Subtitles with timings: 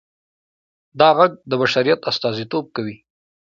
[0.99, 2.95] دا غږ د بشریت استازیتوب کوي.